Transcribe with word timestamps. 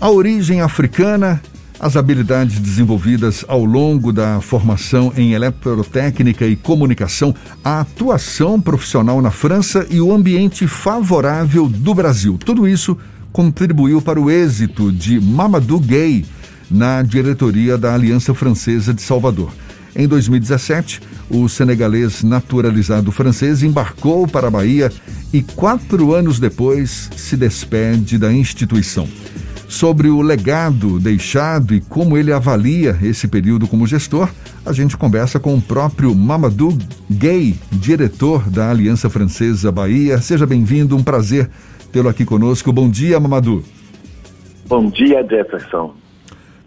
A 0.00 0.08
origem 0.10 0.60
africana, 0.60 1.42
as 1.80 1.96
habilidades 1.96 2.60
desenvolvidas 2.60 3.44
ao 3.48 3.64
longo 3.64 4.12
da 4.12 4.40
formação 4.40 5.12
em 5.16 5.32
eletrotécnica 5.32 6.46
e 6.46 6.54
comunicação, 6.54 7.34
a 7.64 7.80
atuação 7.80 8.60
profissional 8.60 9.20
na 9.20 9.32
França 9.32 9.84
e 9.90 10.00
o 10.00 10.14
ambiente 10.14 10.68
favorável 10.68 11.68
do 11.68 11.92
Brasil. 11.94 12.38
Tudo 12.38 12.68
isso 12.68 12.96
contribuiu 13.32 14.00
para 14.00 14.20
o 14.20 14.30
êxito 14.30 14.92
de 14.92 15.20
Mamadou 15.20 15.80
Gueye 15.80 16.24
na 16.70 17.02
diretoria 17.02 17.76
da 17.76 17.92
Aliança 17.92 18.32
Francesa 18.32 18.94
de 18.94 19.02
Salvador. 19.02 19.50
Em 19.96 20.06
2017, 20.06 21.00
o 21.28 21.48
senegalês 21.48 22.22
naturalizado 22.22 23.10
francês 23.10 23.64
embarcou 23.64 24.28
para 24.28 24.46
a 24.46 24.50
Bahia 24.50 24.92
e 25.32 25.42
quatro 25.42 26.14
anos 26.14 26.38
depois 26.38 27.10
se 27.16 27.36
despede 27.36 28.16
da 28.16 28.32
instituição. 28.32 29.08
Sobre 29.68 30.08
o 30.08 30.22
legado 30.22 30.98
deixado 30.98 31.74
e 31.74 31.80
como 31.82 32.16
ele 32.16 32.32
avalia 32.32 32.98
esse 33.02 33.28
período 33.28 33.68
como 33.68 33.86
gestor, 33.86 34.30
a 34.64 34.72
gente 34.72 34.96
conversa 34.96 35.38
com 35.38 35.54
o 35.54 35.60
próprio 35.60 36.14
Mamadou 36.14 36.76
Gay, 37.10 37.54
diretor 37.70 38.48
da 38.48 38.70
Aliança 38.70 39.10
Francesa 39.10 39.70
Bahia. 39.70 40.18
Seja 40.22 40.46
bem-vindo, 40.46 40.96
um 40.96 41.02
prazer 41.02 41.50
tê-lo 41.92 42.08
aqui 42.08 42.24
conosco. 42.24 42.72
Bom 42.72 42.88
dia, 42.88 43.20
Mamadou. 43.20 43.62
Bom 44.66 44.88
dia, 44.88 45.22
Jefferson. 45.22 45.94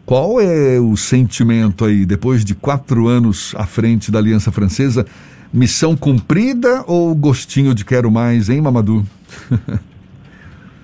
Qual 0.06 0.40
é 0.40 0.80
o 0.80 0.96
sentimento 0.96 1.86
aí, 1.86 2.06
depois 2.06 2.46
de 2.46 2.54
quatro 2.54 3.08
anos 3.08 3.56
à 3.58 3.66
frente 3.66 4.12
da 4.12 4.20
Aliança 4.20 4.52
Francesa? 4.52 5.08
Missão 5.52 5.98
cumprida 5.98 6.84
ou 6.86 7.16
gostinho 7.16 7.74
de 7.74 7.84
quero 7.84 8.12
mais, 8.12 8.48
hein, 8.48 8.62
Mamadou? 8.62 9.04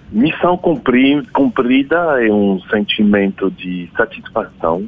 Missão 0.10 0.58
cumprida 0.58 2.26
é 2.26 2.32
um 2.32 2.62
sentimento 2.62 3.52
de 3.52 3.90
satisfação, 3.96 4.88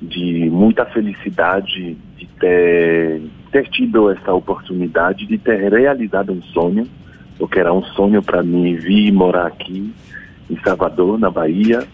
de 0.00 0.48
muita 0.50 0.84
felicidade 0.86 1.96
de 2.16 2.26
ter, 2.38 3.22
ter 3.50 3.68
tido 3.68 4.08
essa 4.08 4.32
oportunidade, 4.32 5.26
de 5.26 5.36
ter 5.36 5.70
realizado 5.70 6.32
um 6.32 6.40
sonho, 6.42 6.86
porque 7.38 7.58
era 7.58 7.72
um 7.72 7.82
sonho 7.82 8.22
para 8.22 8.42
mim 8.42 8.76
vir 8.76 9.10
morar 9.12 9.48
aqui 9.48 9.92
em 10.48 10.56
Salvador, 10.60 11.18
na 11.18 11.30
Bahia, 11.30 11.86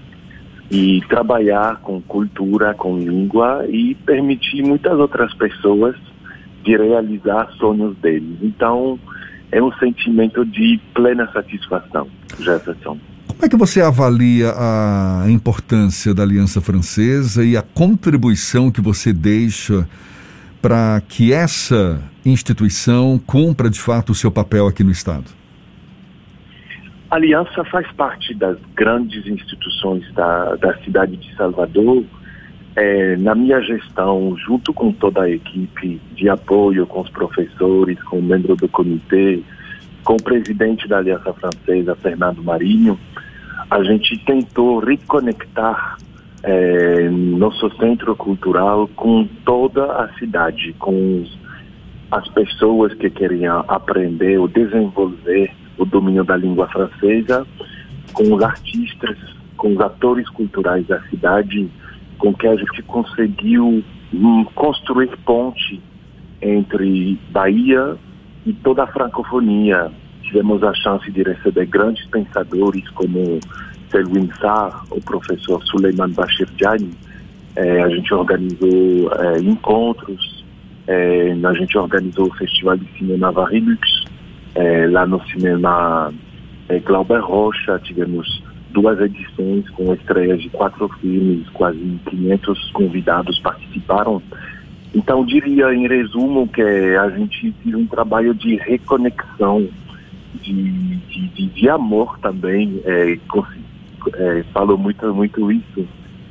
e 0.70 1.00
trabalhar 1.08 1.80
com 1.80 2.02
cultura, 2.02 2.74
com 2.74 2.98
língua 2.98 3.64
e 3.68 3.94
permitir 3.94 4.62
muitas 4.62 4.98
outras 4.98 5.32
pessoas 5.34 5.96
de 6.62 6.76
realizar 6.76 7.50
sonhos 7.52 7.96
deles. 7.98 8.36
Então, 8.42 8.98
é 9.52 9.62
um 9.62 9.72
sentimento 9.74 10.44
de 10.44 10.80
plena 10.92 11.30
satisfação, 11.32 12.08
Jefferson. 12.38 12.98
Como 13.28 13.44
é 13.44 13.48
que 13.48 13.56
você 13.56 13.82
avalia 13.82 14.52
a 14.56 15.24
importância 15.28 16.14
da 16.14 16.22
Aliança 16.22 16.60
Francesa 16.60 17.44
e 17.44 17.56
a 17.56 17.62
contribuição 17.62 18.70
que 18.70 18.80
você 18.80 19.12
deixa 19.12 19.86
para 20.62 21.02
que 21.06 21.32
essa 21.32 22.02
instituição 22.24 23.20
cumpra 23.24 23.68
de 23.68 23.78
fato 23.78 24.12
o 24.12 24.14
seu 24.14 24.30
papel 24.30 24.66
aqui 24.66 24.82
no 24.82 24.90
Estado? 24.90 25.24
A 27.10 27.16
Aliança 27.16 27.62
faz 27.66 27.86
parte 27.92 28.34
das 28.34 28.56
grandes 28.74 29.26
instituições 29.26 30.10
da, 30.14 30.56
da 30.56 30.76
cidade 30.78 31.16
de 31.16 31.36
Salvador. 31.36 32.04
É, 32.74 33.16
na 33.16 33.34
minha 33.34 33.60
gestão, 33.60 34.36
junto 34.38 34.72
com 34.72 34.92
toda 34.92 35.22
a 35.22 35.30
equipe 35.30 36.00
de 36.14 36.28
apoio, 36.28 36.86
com 36.86 37.00
os 37.00 37.10
professores, 37.10 38.02
com 38.02 38.18
o 38.18 38.22
membro 38.22 38.56
do 38.56 38.68
comitê, 38.68 39.42
com 40.06 40.14
o 40.14 40.22
presidente 40.22 40.86
da 40.86 40.98
Aliança 40.98 41.34
Francesa, 41.34 41.96
Fernando 41.96 42.42
Marinho, 42.42 42.96
a 43.68 43.82
gente 43.82 44.16
tentou 44.24 44.78
reconectar 44.78 45.98
é, 46.44 47.10
nosso 47.10 47.68
centro 47.76 48.14
cultural 48.14 48.88
com 48.94 49.26
toda 49.44 49.84
a 49.84 50.08
cidade, 50.14 50.72
com 50.78 51.24
as 52.12 52.26
pessoas 52.28 52.94
que 52.94 53.10
queriam 53.10 53.64
aprender 53.66 54.38
ou 54.38 54.46
desenvolver 54.46 55.50
o 55.76 55.84
domínio 55.84 56.22
da 56.22 56.36
língua 56.36 56.68
francesa, 56.68 57.44
com 58.12 58.32
os 58.32 58.42
artistas, 58.44 59.18
com 59.56 59.74
os 59.74 59.80
atores 59.80 60.28
culturais 60.28 60.86
da 60.86 61.00
cidade, 61.08 61.68
com 62.16 62.32
que 62.32 62.46
a 62.46 62.54
gente 62.54 62.80
conseguiu 62.84 63.82
hum, 64.14 64.44
construir 64.54 65.10
ponte 65.24 65.82
entre 66.40 67.18
Bahia 67.32 67.98
e 68.46 68.52
toda 68.54 68.84
a 68.84 68.86
francofonia. 68.86 69.90
Tivemos 70.22 70.62
a 70.62 70.72
chance 70.74 71.10
de 71.10 71.22
receber 71.22 71.66
grandes 71.66 72.06
pensadores 72.06 72.88
como 72.90 73.38
Selwyn 73.90 74.30
Sarr, 74.40 74.84
o 74.90 75.00
professor 75.02 75.62
Suleiman 75.64 76.10
Bashir 76.10 76.48
Jani. 76.60 76.90
É, 77.56 77.82
a 77.82 77.88
gente 77.88 78.12
organizou 78.12 79.12
é, 79.18 79.38
encontros, 79.38 80.44
é, 80.86 81.34
a 81.42 81.52
gente 81.54 81.76
organizou 81.76 82.26
o 82.26 82.34
Festival 82.34 82.76
de 82.76 82.86
Cinema 82.98 83.32
Varilux, 83.32 84.04
lá 84.90 85.06
no 85.06 85.22
cinema 85.26 86.10
Glauber 86.86 87.20
Rocha, 87.20 87.78
tivemos 87.84 88.42
duas 88.70 88.98
edições 89.00 89.68
com 89.70 89.92
estreias 89.92 90.40
de 90.40 90.48
quatro 90.48 90.88
filmes, 91.00 91.48
quase 91.50 91.78
500 92.08 92.70
convidados 92.72 93.38
participaram. 93.40 94.22
Então, 94.96 95.26
diria 95.26 95.74
em 95.74 95.86
resumo 95.86 96.48
que 96.48 96.62
a 96.62 97.10
gente 97.10 97.54
fez 97.62 97.74
um 97.74 97.86
trabalho 97.86 98.34
de 98.34 98.56
reconexão, 98.56 99.68
de, 100.42 100.54
de, 100.54 101.28
de, 101.28 101.46
de 101.48 101.68
amor 101.68 102.18
também. 102.20 102.80
É, 102.82 103.18
é, 104.14 104.42
falou 104.54 104.78
muito, 104.78 105.14
muito 105.14 105.52
isso. 105.52 105.86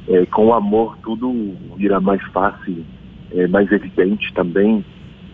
É, 0.08 0.26
com 0.26 0.48
o 0.48 0.54
amor 0.56 0.98
tudo 1.04 1.56
virá 1.78 2.02
mais 2.02 2.24
fácil, 2.32 2.84
é, 3.36 3.48
mais 3.48 3.72
evidente 3.72 4.34
também. 4.34 4.84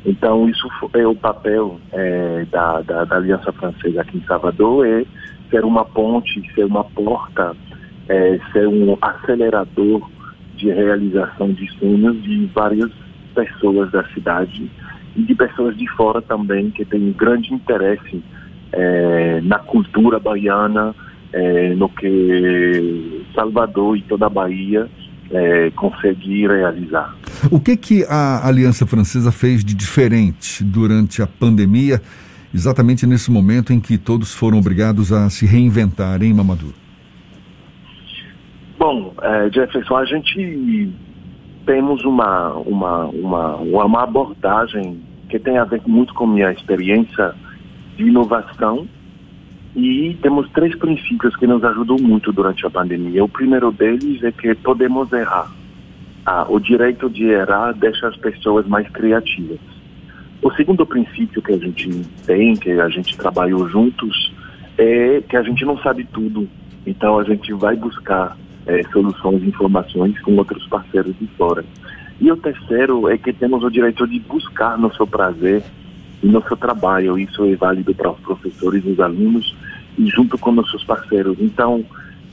Então, 0.05 0.49
isso 0.49 0.67
é 0.93 1.07
o 1.07 1.15
papel 1.15 1.79
é, 1.93 2.45
da, 2.51 2.81
da, 2.81 3.05
da, 3.05 3.15
Aliança 3.15 3.53
Francesa 3.53 4.01
aqui 4.01 4.17
em 4.17 4.25
Salvador, 4.25 4.85
é 4.85 5.05
ser 5.49 5.63
uma 5.63 5.85
ponte, 5.85 6.43
ser 6.53 6.65
uma 6.65 6.83
porta, 6.83 7.55
é, 8.09 8.37
ser 8.51 8.67
um 8.67 8.97
acelerador 9.01 10.05
de 10.57 10.69
realização 10.69 11.53
de 11.53 11.71
sonhos 11.79 12.21
de 12.23 12.45
várias 12.47 12.91
pessoas 13.33 13.91
da 13.91 14.03
cidade 14.09 14.69
e 15.15 15.23
de 15.23 15.35
pessoas 15.35 15.75
de 15.77 15.87
fora 15.89 16.21
também 16.21 16.71
que 16.71 16.85
têm 16.85 17.09
um 17.09 17.13
grande 17.13 17.53
interesse 17.53 18.23
é, 18.71 19.41
na 19.41 19.59
cultura 19.59 20.19
baiana, 20.19 20.95
é, 21.33 21.73
no 21.75 21.89
que 21.89 23.25
Salvador 23.33 23.97
e 23.97 24.01
toda 24.01 24.25
a 24.25 24.29
Bahia 24.29 24.89
é, 25.29 25.71
conseguir 25.71 26.47
realizar. 26.47 27.15
O 27.49 27.59
que, 27.59 27.75
que 27.75 28.05
a 28.07 28.47
Aliança 28.47 28.85
Francesa 28.85 29.31
fez 29.31 29.63
de 29.63 29.73
diferente 29.73 30.63
durante 30.63 31.21
a 31.21 31.27
pandemia, 31.27 32.01
exatamente 32.53 33.05
nesse 33.05 33.31
momento 33.31 33.73
em 33.73 33.79
que 33.79 33.97
todos 33.97 34.33
foram 34.33 34.59
obrigados 34.59 35.11
a 35.11 35.29
se 35.29 35.45
reinventar, 35.45 36.21
hein, 36.21 36.33
Mamadou? 36.33 36.73
Bom, 38.77 39.13
é, 39.21 39.49
Jefferson, 39.51 39.95
a 39.95 40.05
gente 40.05 40.91
temos 41.65 42.03
uma, 42.03 42.53
uma, 42.53 43.05
uma, 43.05 43.55
uma 43.55 44.03
abordagem 44.03 45.01
que 45.29 45.39
tem 45.39 45.57
a 45.57 45.63
ver 45.63 45.81
muito 45.85 46.13
com 46.13 46.27
minha 46.27 46.51
experiência 46.51 47.33
de 47.95 48.03
inovação 48.03 48.87
e 49.75 50.17
temos 50.21 50.49
três 50.51 50.75
princípios 50.75 51.35
que 51.35 51.47
nos 51.47 51.63
ajudam 51.63 51.97
muito 51.97 52.31
durante 52.31 52.65
a 52.65 52.69
pandemia. 52.69 53.23
O 53.23 53.29
primeiro 53.29 53.71
deles 53.71 54.21
é 54.23 54.31
que 54.31 54.53
podemos 54.55 55.11
errar. 55.13 55.49
Ah, 56.25 56.45
o 56.49 56.59
direito 56.59 57.09
de 57.09 57.25
errar 57.25 57.73
deixa 57.73 58.07
as 58.07 58.17
pessoas 58.17 58.67
mais 58.67 58.87
criativas. 58.89 59.59
O 60.41 60.51
segundo 60.51 60.85
princípio 60.85 61.41
que 61.41 61.53
a 61.53 61.57
gente 61.57 61.89
tem, 62.25 62.55
que 62.55 62.71
a 62.71 62.89
gente 62.89 63.15
trabalhou 63.15 63.67
juntos, 63.69 64.33
é 64.77 65.21
que 65.27 65.37
a 65.37 65.43
gente 65.43 65.63
não 65.63 65.77
sabe 65.77 66.03
tudo. 66.03 66.47
Então 66.85 67.17
a 67.17 67.23
gente 67.23 67.53
vai 67.53 67.75
buscar 67.75 68.35
é, 68.65 68.83
soluções 68.91 69.43
e 69.43 69.47
informações 69.47 70.19
com 70.21 70.35
outros 70.35 70.65
parceiros 70.67 71.15
de 71.19 71.27
fora. 71.37 71.65
E 72.19 72.31
o 72.31 72.37
terceiro 72.37 73.09
é 73.09 73.17
que 73.17 73.33
temos 73.33 73.63
o 73.63 73.69
direito 73.69 74.07
de 74.07 74.19
buscar 74.19 74.77
nosso 74.77 75.05
prazer 75.07 75.63
e 76.21 76.27
nosso 76.27 76.55
trabalho. 76.55 77.17
Isso 77.17 77.43
é 77.45 77.55
válido 77.55 77.95
para 77.95 78.11
os 78.11 78.19
professores 78.19 78.85
os 78.85 78.99
alunos 78.99 79.55
e 79.97 80.05
junto 80.07 80.37
com 80.37 80.51
nossos 80.51 80.83
parceiros. 80.83 81.37
Então, 81.39 81.83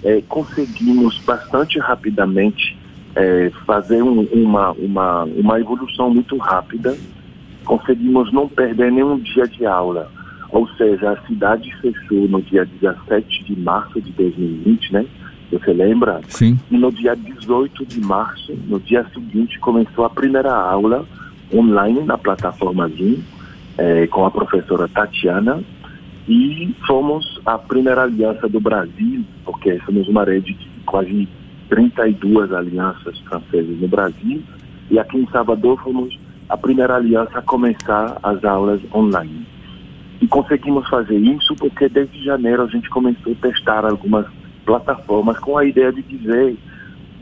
é, 0.04 0.22
conseguimos 0.28 1.18
bastante 1.20 1.78
rapidamente 1.78 2.76
é, 3.16 3.50
fazer 3.66 4.02
um, 4.02 4.20
uma, 4.32 4.72
uma, 4.72 5.24
uma 5.24 5.58
evolução 5.60 6.10
muito 6.10 6.36
rápida. 6.36 6.96
Conseguimos 7.64 8.32
não 8.32 8.46
perder 8.48 8.92
nenhum 8.92 9.18
dia 9.18 9.46
de 9.46 9.64
aula. 9.64 10.10
Ou 10.50 10.68
seja, 10.76 11.12
a 11.12 11.26
cidade 11.26 11.74
fechou 11.80 12.28
no 12.28 12.40
dia 12.42 12.64
17 12.80 13.44
de 13.44 13.58
março 13.58 14.00
de 14.00 14.12
2020, 14.12 14.92
né? 14.92 15.06
Você 15.50 15.72
lembra? 15.72 16.20
Sim. 16.28 16.58
E 16.70 16.76
no 16.76 16.92
dia 16.92 17.16
18 17.16 17.86
de 17.86 18.00
março, 18.00 18.52
no 18.66 18.78
dia 18.78 19.04
seguinte, 19.14 19.58
começou 19.58 20.04
a 20.04 20.10
primeira 20.10 20.54
aula 20.54 21.06
online 21.54 22.02
na 22.02 22.18
plataforma 22.18 22.88
Zoom, 22.88 23.16
é, 23.78 24.06
com 24.06 24.24
a 24.24 24.30
professora 24.30 24.88
Tatiana. 24.88 25.62
E 26.28 26.74
fomos 26.86 27.40
a 27.46 27.56
primeira 27.56 28.02
aliança 28.02 28.46
do 28.48 28.60
Brasil, 28.60 29.24
porque 29.46 29.80
somos 29.86 30.06
uma 30.08 30.24
rede 30.24 30.52
de 30.52 30.68
quase 30.84 31.26
32 31.70 32.52
alianças 32.52 33.18
francesas 33.20 33.80
no 33.80 33.88
Brasil, 33.88 34.42
e 34.90 34.98
aqui 34.98 35.16
em 35.16 35.26
Salvador 35.28 35.80
fomos 35.82 36.18
a 36.48 36.56
primeira 36.56 36.96
aliança 36.96 37.38
a 37.38 37.42
começar 37.42 38.18
as 38.22 38.44
aulas 38.44 38.80
online. 38.94 39.46
E 40.20 40.26
conseguimos 40.26 40.88
fazer 40.88 41.16
isso 41.16 41.54
porque 41.56 41.88
desde 41.88 42.24
janeiro 42.24 42.62
a 42.62 42.66
gente 42.66 42.88
começou 42.90 43.32
a 43.32 43.46
testar 43.46 43.84
algumas 43.84 44.26
plataformas 44.68 45.38
com 45.38 45.56
a 45.56 45.64
ideia 45.64 45.90
de 45.90 46.02
dizer 46.02 46.54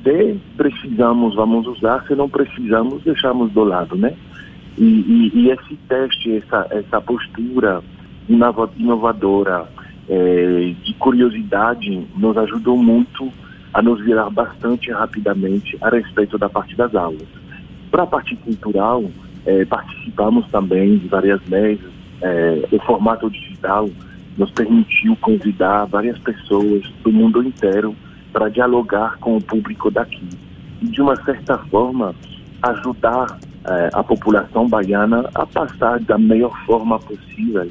se 0.03 0.41
precisamos, 0.57 1.37
vamos 1.37 1.65
usar, 1.67 2.05
se 2.07 2.15
não 2.15 2.29
precisamos, 2.29 3.03
deixamos 3.05 3.53
do 3.53 3.63
lado, 3.63 3.97
né? 3.97 4.15
E, 4.77 4.85
e, 4.85 5.31
e 5.35 5.51
esse 5.51 5.77
teste, 5.89 6.37
essa, 6.37 6.67
essa 6.71 7.01
postura 7.01 7.83
inovadora, 8.29 9.67
é, 10.09 10.75
de 10.85 10.95
curiosidade, 10.95 12.05
nos 12.17 12.37
ajudou 12.37 12.77
muito 12.77 13.33
a 13.73 13.81
nos 13.81 14.05
virar 14.05 14.29
bastante 14.31 14.91
rapidamente 14.91 15.77
a 15.81 15.89
respeito 15.89 16.37
da 16.37 16.49
parte 16.49 16.77
das 16.77 16.95
aulas. 16.95 17.27
Para 17.91 18.03
a 18.03 18.07
parte 18.07 18.35
cultural, 18.37 19.05
é, 19.45 19.65
participamos 19.65 20.47
também 20.49 20.99
de 20.99 21.09
várias 21.09 21.41
mesas. 21.49 21.91
É, 22.23 22.69
o 22.73 22.79
formato 22.81 23.31
digital 23.31 23.89
nos 24.37 24.51
permitiu 24.51 25.17
convidar 25.17 25.87
várias 25.87 26.19
pessoas 26.19 26.83
do 27.03 27.13
mundo 27.13 27.43
inteiro 27.43 27.95
para 28.33 28.49
dialogar 28.49 29.17
com 29.19 29.37
o 29.37 29.43
público 29.43 29.91
daqui. 29.91 30.29
E, 30.83 30.87
de 30.87 31.01
uma 31.01 31.17
certa 31.25 31.57
forma, 31.71 32.15
ajudar 32.63 33.39
é, 33.65 33.91
a 33.93 34.03
população 34.03 34.69
baiana 34.69 35.29
a 35.35 35.47
passar 35.47 36.01
da 36.01 36.19
melhor 36.19 36.53
forma 36.67 36.99
possível 36.99 37.69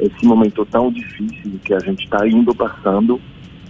esse 0.00 0.24
momento 0.24 0.64
tão 0.66 0.90
difícil 0.90 1.60
que 1.64 1.74
a 1.74 1.78
gente 1.78 2.04
está 2.04 2.26
indo 2.26 2.54
passando, 2.54 3.20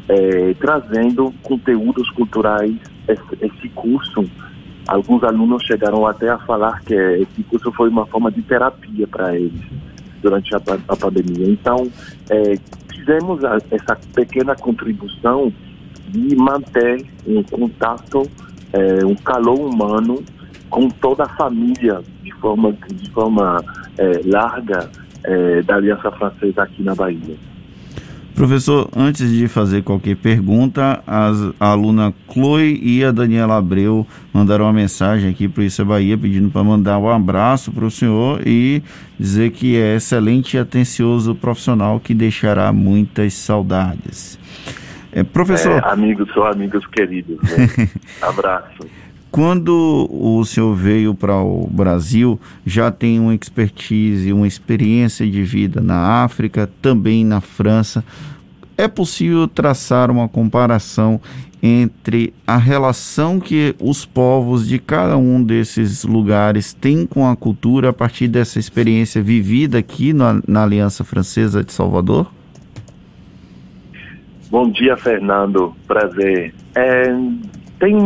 é, 0.09 0.55
trazendo 0.55 1.35
conteúdos 1.43 2.09
culturais. 2.11 2.77
Esse, 3.09 3.23
esse, 3.41 3.69
curso, 3.71 4.25
alguns 4.87 5.25
alunos 5.25 5.65
chegaram 5.65 6.07
até 6.07 6.29
a 6.29 6.39
falar 6.39 6.81
que 6.83 6.95
esse 6.95 7.43
curso 7.43 7.73
foi 7.73 7.89
uma 7.89 8.07
forma 8.07 8.31
de 8.31 8.43
terapia 8.43 9.07
para 9.09 9.37
eles 9.37 9.61
durante 10.23 10.55
a, 10.55 10.61
a, 10.89 10.97
pandemia. 10.97 11.49
Então, 11.49 11.91
é, 12.29 12.59
fizemos 12.93 13.45
a, 13.45 13.59
essa 13.71 13.97
pequena 14.15 14.55
contribuição 14.55 15.53
de 16.09 16.37
manter 16.37 17.05
um 17.27 17.43
contato, 17.43 18.29
é, 18.73 19.05
um 19.05 19.15
calor 19.15 19.61
humano 19.61 20.23
com 20.69 20.89
toda 20.89 21.25
a 21.25 21.29
família 21.31 22.03
de 22.23 22.33
forma, 22.35 22.73
de 22.73 23.11
forma 23.11 23.63
é, 23.99 24.21
larga 24.25 24.91
é, 25.25 25.63
da 25.63 25.77
Aliança 25.77 26.11
Francesa 26.13 26.63
aqui 26.63 26.83
na 26.83 26.95
Bahia. 26.95 27.37
Professor, 28.41 28.89
antes 28.97 29.31
de 29.31 29.47
fazer 29.49 29.83
qualquer 29.83 30.17
pergunta, 30.17 31.03
as, 31.07 31.53
a 31.61 31.67
aluna 31.73 32.15
Chloe 32.33 32.81
e 32.83 33.05
a 33.05 33.13
Daniela 33.13 33.59
Abreu 33.59 34.07
mandaram 34.33 34.65
uma 34.65 34.73
mensagem 34.73 35.29
aqui 35.29 35.47
para 35.47 35.61
o 35.61 35.63
Isso 35.63 35.83
é 35.83 35.85
Bahia 35.85 36.17
pedindo 36.17 36.49
para 36.49 36.65
mandar 36.65 36.99
um 36.99 37.11
abraço 37.11 37.71
para 37.71 37.85
o 37.85 37.91
senhor 37.91 38.41
e 38.47 38.83
dizer 39.19 39.51
que 39.51 39.77
é 39.77 39.97
excelente 39.97 40.57
e 40.57 40.59
atencioso 40.59 41.35
profissional 41.35 42.01
que 42.01 42.15
deixará 42.15 42.73
muitas 42.73 43.35
saudades. 43.35 44.39
É, 45.13 45.23
professor. 45.23 45.73
É, 45.73 45.93
amigos, 45.93 46.33
são 46.33 46.47
amigos 46.47 46.87
queridos. 46.87 47.37
Né? 47.43 47.91
Abraço. 48.23 48.89
Quando 49.31 50.09
o 50.11 50.45
senhor 50.45 50.75
veio 50.75 51.15
para 51.15 51.37
o 51.37 51.69
Brasil, 51.71 52.39
já 52.67 52.91
tem 52.91 53.21
uma 53.21 53.35
expertise, 53.35 54.33
uma 54.33 54.47
experiência 54.47 55.25
de 55.25 55.43
vida 55.45 55.81
na 55.81 56.25
África, 56.25 56.69
também 56.83 57.25
na 57.25 57.41
França. 57.41 58.05
É 58.77 58.89
possível 58.89 59.47
traçar 59.47 60.11
uma 60.11 60.29
comparação 60.29 61.21
entre 61.63 62.33
a 62.47 62.57
relação 62.57 63.39
que 63.39 63.75
os 63.79 64.05
povos 64.05 64.67
de 64.67 64.79
cada 64.79 65.17
um 65.17 65.43
desses 65.43 66.05
lugares 66.05 66.73
têm 66.73 67.07
com 67.07 67.29
a 67.29 67.37
cultura 67.37 67.91
a 67.91 67.93
partir 67.93 68.27
dessa 68.27 68.59
experiência 68.59 69.23
vivida 69.23 69.79
aqui 69.79 70.13
na, 70.13 70.41
na 70.49 70.65
Aliança 70.65 71.05
Francesa 71.05 71.63
de 71.63 71.73
Salvador? 71.73 72.33
Bom 74.51 74.69
dia, 74.71 74.97
Fernando. 74.97 75.77
Prazer. 75.87 76.53
É, 76.75 77.15
tem 77.81 77.97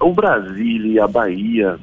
o 0.00 0.12
Brasil 0.12 0.86
e 0.86 0.98
a 0.98 1.06
Bahia 1.06 1.78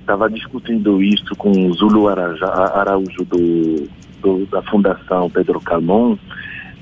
estava 0.00 0.28
discutindo 0.28 1.02
isso 1.02 1.34
com 1.34 1.50
o 1.50 1.72
Zulu 1.72 2.08
Araújo 2.08 3.24
do, 3.24 3.88
do, 4.20 4.46
da 4.46 4.62
Fundação 4.62 5.30
Pedro 5.30 5.58
Calmon. 5.60 6.16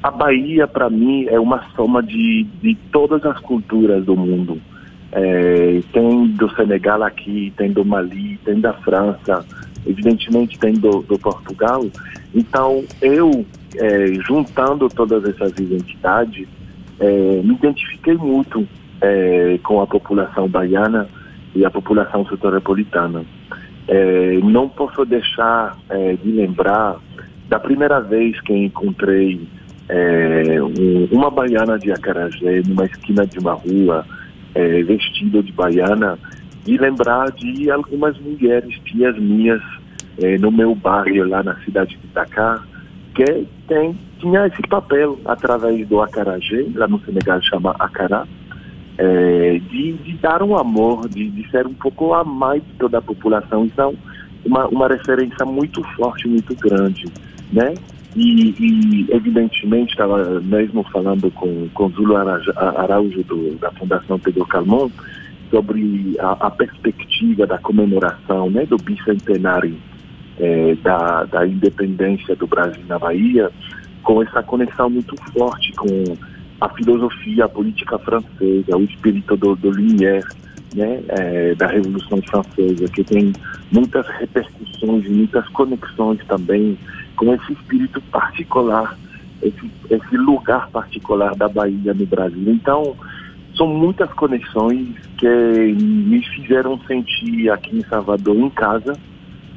A 0.02 0.10
Bahia, 0.10 0.66
para 0.66 0.90
mim, 0.90 1.26
é 1.28 1.38
uma 1.38 1.62
soma 1.76 2.02
de, 2.02 2.44
de 2.60 2.74
todas 2.90 3.24
as 3.24 3.38
culturas 3.38 4.04
do 4.04 4.16
mundo. 4.16 4.60
É, 5.12 5.80
tem 5.92 6.26
do 6.28 6.50
Senegal 6.54 7.02
aqui, 7.02 7.52
tem 7.56 7.70
do 7.70 7.84
Mali, 7.84 8.38
tem 8.44 8.60
da 8.60 8.72
França, 8.72 9.44
evidentemente 9.86 10.58
tem 10.58 10.72
do, 10.74 11.02
do 11.02 11.18
Portugal. 11.18 11.86
Então, 12.34 12.82
eu, 13.00 13.44
é, 13.76 14.06
juntando 14.26 14.88
todas 14.88 15.24
essas 15.24 15.52
identidades, 15.58 16.48
é, 16.98 17.40
me 17.44 17.54
identifiquei 17.54 18.14
muito 18.14 18.66
é, 19.00 19.58
com 19.62 19.80
a 19.80 19.86
população 19.86 20.48
baiana 20.48 21.08
e 21.54 21.64
a 21.64 21.70
população 21.70 22.24
soteropolitana. 22.26 23.24
É, 23.88 24.38
não 24.42 24.68
posso 24.68 25.04
deixar 25.04 25.76
é, 25.88 26.14
de 26.14 26.30
lembrar 26.30 26.96
da 27.48 27.58
primeira 27.58 28.00
vez 28.00 28.40
que 28.42 28.52
encontrei 28.52 29.48
é, 29.88 30.62
um, 30.62 31.08
uma 31.10 31.30
baiana 31.30 31.78
de 31.78 31.90
acarajé 31.90 32.62
numa 32.66 32.84
esquina 32.84 33.26
de 33.26 33.38
uma 33.40 33.54
rua, 33.54 34.06
é, 34.54 34.82
vestida 34.84 35.42
de 35.42 35.52
baiana, 35.52 36.16
e 36.66 36.76
lembrar 36.76 37.32
de 37.32 37.70
algumas 37.70 38.16
mulheres, 38.20 38.78
tias 38.84 39.18
minhas, 39.18 39.60
é, 40.22 40.38
no 40.38 40.52
meu 40.52 40.74
bairro 40.74 41.28
lá 41.28 41.42
na 41.42 41.56
cidade 41.64 41.96
de 41.96 42.06
Dakar, 42.08 42.64
que 43.14 43.46
tem, 43.66 43.98
tinha 44.20 44.46
esse 44.46 44.62
papel 44.68 45.18
através 45.24 45.86
do 45.88 46.00
acarajé, 46.00 46.66
lá 46.74 46.86
no 46.86 47.00
Senegal 47.00 47.42
chama 47.42 47.74
acará, 47.78 48.26
é, 49.00 49.58
de, 49.70 49.94
de, 49.94 50.12
dar 50.18 50.42
um 50.42 50.54
amor, 50.54 51.08
de, 51.08 51.30
de, 51.30 51.50
ser 51.50 51.66
um 51.66 51.72
pouco 51.72 52.12
a 52.12 52.22
mais 52.22 52.62
de 52.62 52.72
toda 52.74 52.98
a 52.98 53.02
população. 53.02 53.64
Então, 53.64 53.94
uma, 54.44 54.66
uma 54.68 54.88
referência 54.88 55.46
muito 55.46 55.82
forte, 55.96 56.28
muito 56.28 56.54
grande, 56.56 57.06
né? 57.50 57.74
E, 58.14 58.54
e 58.58 59.06
evidentemente, 59.10 59.92
estava 59.92 60.40
mesmo 60.40 60.82
falando 60.92 61.30
com, 61.30 61.68
com 61.72 61.88
Zulo 61.90 62.14
Araújo 62.16 63.24
do, 63.24 63.56
da 63.58 63.70
Fundação 63.72 64.18
Pedro 64.18 64.44
Calmon 64.46 64.90
sobre 65.50 66.16
a, 66.18 66.32
a, 66.32 66.50
perspectiva 66.50 67.46
da 67.46 67.56
comemoração 67.56 68.50
né, 68.50 68.66
do 68.66 68.76
bicentenário 68.76 69.76
é, 70.38 70.74
da, 70.76 71.24
da 71.24 71.46
independência 71.46 72.36
do 72.36 72.46
Brasil 72.46 72.82
na 72.86 72.98
Bahia, 72.98 73.50
com 74.02 74.22
essa 74.22 74.42
conexão 74.42 74.90
muito 74.90 75.14
forte 75.32 75.72
com 75.72 76.16
a 76.60 76.68
filosofia, 76.68 77.44
a 77.44 77.48
política 77.48 77.98
francesa, 77.98 78.76
o 78.76 78.82
espírito 78.82 79.36
do, 79.36 79.56
do 79.56 79.70
Lumière, 79.70 80.26
né, 80.74 81.02
é, 81.08 81.54
da 81.54 81.66
Revolução 81.66 82.20
Francesa, 82.22 82.86
que 82.88 83.02
tem 83.02 83.32
muitas 83.72 84.06
repercussões 84.06 85.08
muitas 85.08 85.46
conexões 85.48 86.24
também 86.26 86.78
com 87.16 87.34
esse 87.34 87.52
espírito 87.52 88.00
particular, 88.02 88.96
esse, 89.42 89.70
esse 89.90 90.16
lugar 90.16 90.68
particular 90.70 91.34
da 91.34 91.48
Bahia 91.48 91.92
no 91.92 92.06
Brasil. 92.06 92.52
Então, 92.52 92.96
são 93.56 93.66
muitas 93.66 94.10
conexões 94.14 94.88
que 95.18 95.28
me 95.28 96.22
fizeram 96.28 96.78
sentir 96.86 97.50
aqui 97.50 97.78
em 97.78 97.84
Salvador 97.84 98.36
em 98.36 98.50
casa, 98.50 98.94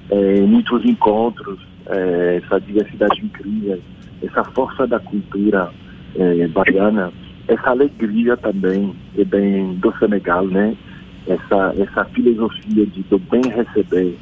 é, 0.09 0.41
muitos 0.41 0.83
encontros, 0.83 1.59
é, 1.85 2.41
essa 2.43 2.59
diversidade 2.59 3.23
incrível, 3.23 3.79
essa 4.21 4.43
força 4.43 4.85
da 4.87 4.99
cultura 4.99 5.71
é, 6.15 6.47
baiana, 6.47 7.11
essa 7.47 7.69
alegria 7.69 8.37
também 8.37 8.95
bem 9.25 9.75
do 9.75 9.91
Senegal, 9.97 10.45
né? 10.47 10.75
Essa, 11.27 11.73
essa 11.77 12.05
filosofia 12.05 12.85
de 12.85 13.01
do 13.03 13.17
bem 13.17 13.41
receber. 13.43 14.17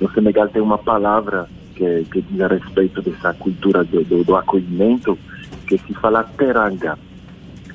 No 0.00 0.10
Senegal 0.12 0.48
tem 0.48 0.62
uma 0.62 0.78
palavra 0.78 1.48
que, 1.74 2.04
que 2.10 2.22
diz 2.22 2.40
a 2.40 2.48
respeito 2.48 3.02
dessa 3.02 3.34
cultura 3.34 3.84
do, 3.84 4.04
do, 4.04 4.24
do 4.24 4.36
acolhimento, 4.36 5.18
que 5.66 5.78
se 5.78 5.94
fala 5.94 6.24
teranga. 6.24 6.98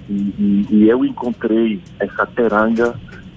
E, 0.09 0.13
e, 0.13 0.67
e, 0.69 0.89
eu 0.89 1.05
encontrei 1.05 1.79
essa 1.99 2.25
teranga 2.25 2.95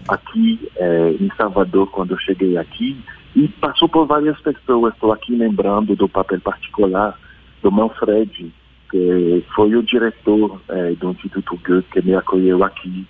aqui 0.08 0.68
é, 0.76 1.10
em 1.20 1.30
Salvador 1.36 1.88
quando 1.90 2.12
eu 2.12 2.18
cheguei 2.18 2.56
aqui 2.56 2.96
e 3.34 3.48
passou 3.48 3.88
por 3.88 4.06
várias 4.06 4.38
pessoas. 4.40 4.94
Estou 4.94 5.12
aqui 5.12 5.34
lembrando 5.34 5.94
do 5.94 6.08
papel 6.08 6.40
particular 6.40 7.18
do 7.62 7.70
Manfred, 7.70 8.52
que 8.94 9.44
foi 9.56 9.74
o 9.74 9.82
diretor 9.82 10.60
é, 10.68 10.92
do 10.92 11.10
Instituto 11.10 11.58
Goethe 11.66 11.90
que 11.90 12.00
me 12.00 12.14
acolheu 12.14 12.62
aqui, 12.62 13.04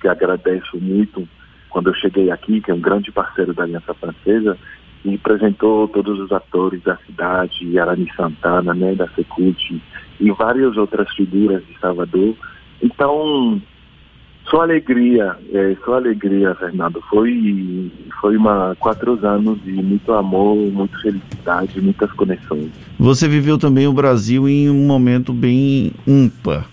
que 0.00 0.08
agradeço 0.08 0.76
muito 0.80 1.28
quando 1.70 1.90
eu 1.90 1.94
cheguei 1.94 2.28
aqui, 2.28 2.60
que 2.60 2.72
é 2.72 2.74
um 2.74 2.80
grande 2.80 3.12
parceiro 3.12 3.54
da 3.54 3.62
Aliança 3.62 3.94
Francesa, 3.94 4.58
e 5.04 5.14
apresentou 5.14 5.86
todos 5.86 6.18
os 6.18 6.32
atores 6.32 6.82
da 6.82 6.96
cidade, 7.06 7.78
Arani 7.78 8.12
Santana, 8.16 8.74
né, 8.74 8.96
da 8.96 9.06
Secult, 9.10 9.80
e 10.18 10.30
várias 10.32 10.76
outras 10.76 11.08
figuras 11.14 11.64
de 11.66 11.78
Salvador. 11.78 12.34
Então, 12.82 13.62
só 14.50 14.62
alegria, 14.62 15.36
é, 15.52 15.76
só 15.84 15.94
alegria, 15.94 16.54
Fernando. 16.54 17.02
Foi, 17.08 17.90
foi 18.20 18.36
uma 18.36 18.76
quatro 18.78 19.18
anos 19.26 19.62
de 19.62 19.72
muito 19.72 20.12
amor, 20.12 20.56
muita 20.72 20.98
felicidade, 20.98 21.80
muitas 21.80 22.10
conexões. 22.12 22.70
Você 22.98 23.28
viveu 23.28 23.58
também 23.58 23.86
o 23.86 23.92
Brasil 23.92 24.48
em 24.48 24.70
um 24.70 24.86
momento 24.86 25.32
bem 25.32 25.92
ímpar, 26.06 26.66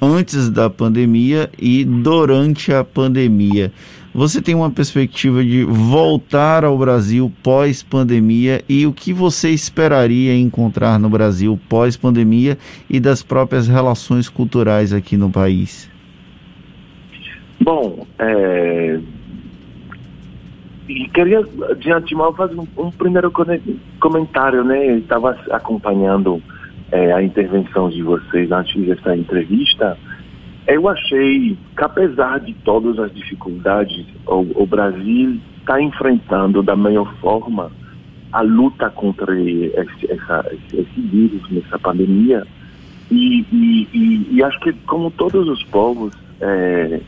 antes 0.00 0.50
da 0.50 0.68
pandemia 0.68 1.50
e 1.58 1.84
durante 1.84 2.72
a 2.72 2.82
pandemia. 2.82 3.72
Você 4.14 4.42
tem 4.42 4.54
uma 4.54 4.70
perspectiva 4.70 5.42
de 5.42 5.64
voltar 5.64 6.66
ao 6.66 6.76
Brasil 6.76 7.32
pós-pandemia 7.42 8.62
e 8.68 8.86
o 8.86 8.92
que 8.92 9.10
você 9.10 9.48
esperaria 9.48 10.36
encontrar 10.36 10.98
no 10.98 11.08
Brasil 11.08 11.58
pós-pandemia 11.66 12.58
e 12.90 13.00
das 13.00 13.22
próprias 13.22 13.66
relações 13.66 14.28
culturais 14.28 14.92
aqui 14.92 15.16
no 15.16 15.30
país? 15.30 15.91
Bom, 17.62 18.04
é... 18.18 18.98
queria 21.14 21.42
de 21.78 21.92
antemão 21.92 22.32
fazer 22.32 22.58
um, 22.58 22.66
um 22.76 22.90
primeiro 22.90 23.32
comentário, 24.00 24.64
né? 24.64 24.96
estava 24.96 25.38
acompanhando 25.50 26.42
é, 26.90 27.12
a 27.12 27.22
intervenção 27.22 27.88
de 27.88 28.02
vocês 28.02 28.50
antes 28.50 28.84
dessa 28.84 29.16
entrevista. 29.16 29.96
Eu 30.66 30.88
achei 30.88 31.56
que, 31.76 31.84
apesar 31.84 32.40
de 32.40 32.52
todas 32.64 32.98
as 32.98 33.14
dificuldades, 33.14 34.06
o, 34.26 34.62
o 34.62 34.66
Brasil 34.66 35.38
está 35.60 35.80
enfrentando 35.80 36.62
da 36.62 36.74
melhor 36.74 37.14
forma 37.20 37.70
a 38.32 38.40
luta 38.40 38.90
contra 38.90 39.38
esse, 39.40 40.10
essa, 40.10 40.52
esse 40.72 41.00
vírus, 41.00 41.48
nessa 41.50 41.78
pandemia. 41.78 42.44
E, 43.10 43.44
e, 43.52 43.88
e, 43.92 44.36
e, 44.36 44.42
acho 44.42 44.58
que, 44.60 44.72
como 44.86 45.10
todos 45.10 45.48
os 45.48 45.62
povos, 45.64 46.12
é, 46.40 47.00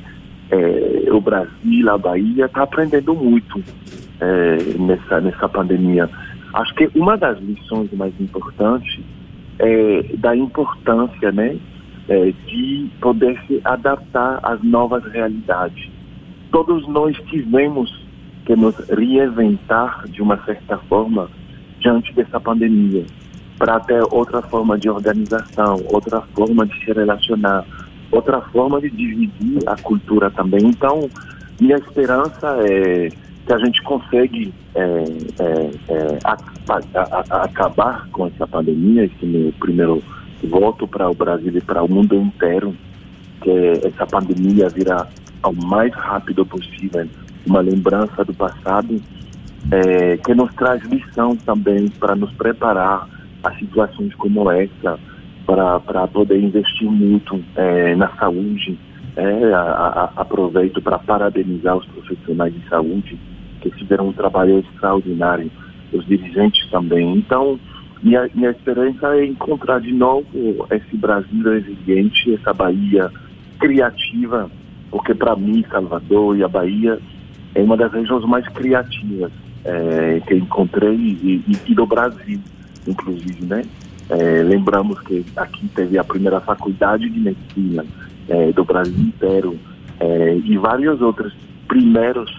é, 0.51 1.13
o 1.13 1.21
Brasil, 1.21 1.91
a 1.91 1.99
Bahia, 1.99 2.47
está 2.47 2.63
aprendendo 2.63 3.15
muito 3.15 3.63
é, 4.21 4.57
nessa, 4.79 5.21
nessa 5.21 5.49
pandemia. 5.49 6.09
Acho 6.53 6.75
que 6.75 6.91
uma 6.95 7.17
das 7.17 7.39
lições 7.41 7.93
mais 7.93 8.13
importantes 8.21 9.01
é 9.59 10.03
da 10.17 10.37
importância, 10.37 11.33
né? 11.33 11.59
é, 12.09 12.33
de 12.47 12.91
poder 13.01 13.41
se 13.47 13.61
adaptar 13.65 14.41
às 14.43 14.63
novas 14.63 15.05
realidades. 15.05 15.91
Todos 16.51 16.87
nós 16.89 17.17
tivemos 17.29 18.05
que 18.45 18.55
nos 18.55 18.77
reinventar 18.91 20.07
de 20.09 20.21
uma 20.21 20.37
certa 20.45 20.77
forma 20.79 21.29
diante 21.81 22.13
dessa 22.13 22.39
pandemia, 22.39 23.05
para 23.59 23.81
ter 23.81 24.03
outra 24.11 24.43
forma 24.43 24.79
de 24.79 24.89
organização, 24.89 25.83
outra 25.93 26.21
forma 26.35 26.67
de 26.67 26.85
se 26.85 26.93
relacionar, 26.93 27.65
outra 28.15 28.41
forma 28.41 28.81
de 28.81 28.91
dividir 28.91 29.59
a 29.67 29.77
cultura 29.77 30.31
também. 30.31 30.61
Então, 30.65 31.09
minha 31.61 31.77
esperança 31.77 32.57
é 32.61 33.09
que 33.47 33.53
a 33.53 33.59
gente 33.59 33.83
consegue 33.83 34.53
é, 34.75 34.81
é, 34.81 35.71
é, 35.89 36.19
a, 36.25 36.37
a, 36.73 37.25
a, 37.31 37.45
acabar 37.45 38.09
com 38.11 38.27
essa 38.27 38.47
pandemia, 38.47 39.05
esse 39.05 39.27
meu 39.27 39.53
primeiro 39.61 40.03
voto 40.43 40.87
para 40.87 41.11
o 41.11 41.15
Brasil 41.15 41.53
e 41.55 41.61
para 41.61 41.83
o 41.83 41.91
mundo 41.91 42.15
inteiro 42.15 42.75
que 43.43 43.87
essa 43.87 44.07
pandemia 44.07 44.69
virá 44.69 45.07
ao 45.43 45.53
mais 45.53 45.93
rápido 45.95 46.47
possível 46.47 47.07
uma 47.47 47.61
lembrança 47.61 48.25
do 48.25 48.33
passado 48.33 49.01
é, 49.71 50.17
que 50.17 50.35
nos 50.35 50.53
traz 50.55 50.83
lição 50.85 51.37
também 51.37 51.89
para 51.89 52.15
nos 52.15 52.33
preparar 52.33 53.07
a 53.43 53.55
situações 53.57 54.15
como 54.15 54.51
essa, 54.51 54.99
para 55.81 56.07
poder 56.09 56.41
investir 56.41 56.91
muito 56.91 57.43
é, 57.57 57.95
na 57.95 58.09
saúde. 58.17 58.79
É, 59.17 59.53
a, 59.55 59.61
a, 59.61 60.13
aproveito 60.17 60.83
para 60.83 60.99
parabenizar 60.99 61.77
os 61.77 61.87
profissionais 61.87 62.53
de 62.53 62.69
saúde 62.69 63.17
que 63.61 63.71
fizeram 63.71 64.09
um 64.09 64.13
trabalho 64.13 64.59
extraordinário, 64.59 65.51
os 65.93 66.05
dirigentes 66.07 66.69
também. 66.71 67.17
Então, 67.17 67.59
minha, 68.03 68.29
minha 68.35 68.51
esperança 68.51 69.17
é 69.17 69.25
encontrar 69.25 69.81
de 69.81 69.93
novo 69.93 70.27
esse 70.71 70.97
Brasil 70.97 71.43
resiliente, 71.43 72.35
essa 72.35 72.53
Bahia 72.53 73.11
criativa, 73.59 74.51
porque 74.91 75.15
para 75.15 75.35
mim 75.37 75.65
Salvador 75.71 76.37
e 76.37 76.45
a 76.45 76.49
Bahia 76.49 76.99
é 77.55 77.63
uma 77.63 77.77
das 77.77 77.93
regiões 77.93 78.25
mais 78.27 78.47
criativas 78.49 79.33
é, 79.65 80.21
que 80.27 80.35
encontrei 80.35 80.95
e, 80.95 81.43
e, 81.47 81.57
e, 81.67 81.75
do 81.75 81.87
Brasil, 81.87 82.41
inclusive, 82.87 83.47
né? 83.47 83.63
É, 84.11 84.43
lembramos 84.43 85.01
que 85.01 85.25
aqui 85.37 85.69
teve 85.69 85.99
a 85.99 86.05
primeira 86.05 86.41
faculdade 86.41 87.09
de 87.09 87.21
medicina 87.21 87.85
é, 88.29 88.53
do 88.53 88.65
Brasil 88.65 88.99
inteiro 88.99 89.59
é, 89.99 90.37
e 90.37 90.57
várias 90.59 91.01
outras 91.01 91.33
primeiros, 91.67 92.31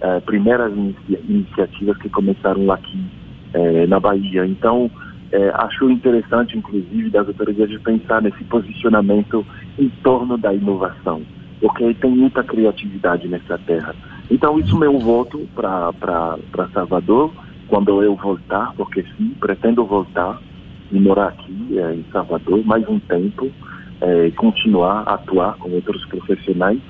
é, 0.00 0.20
primeiras 0.20 0.72
inicia 0.72 1.20
iniciativas 1.28 1.96
que 1.98 2.08
começaram 2.08 2.70
aqui 2.72 3.04
é, 3.52 3.86
na 3.86 4.00
Bahia. 4.00 4.46
Então, 4.46 4.90
é, 5.32 5.50
acho 5.54 5.90
interessante, 5.90 6.56
inclusive, 6.56 7.10
das 7.10 7.28
autoridades 7.28 7.80
pensar 7.82 8.22
nesse 8.22 8.42
posicionamento 8.44 9.44
em 9.78 9.88
torno 10.02 10.36
da 10.36 10.52
inovação, 10.52 11.22
porque 11.60 11.94
tem 11.94 12.10
muita 12.10 12.42
criatividade 12.42 13.28
nessa 13.28 13.58
terra. 13.58 13.94
Então, 14.30 14.58
isso 14.58 14.76
meu 14.78 14.98
voto 14.98 15.46
para 15.54 16.68
Salvador, 16.72 17.32
quando 17.68 18.02
eu 18.02 18.16
voltar, 18.16 18.72
porque 18.76 19.04
sim, 19.16 19.34
pretendo 19.38 19.84
voltar 19.84 20.40
e 20.90 20.98
morar 20.98 21.28
aqui 21.28 21.78
é, 21.78 21.94
em 21.94 22.04
Salvador 22.12 22.64
mais 22.64 22.86
um 22.88 22.98
tempo, 23.00 23.50
é, 24.00 24.30
continuar 24.32 25.04
a 25.06 25.14
atuar 25.14 25.56
com 25.58 25.70
outros 25.70 26.04
profissionais, 26.06 26.80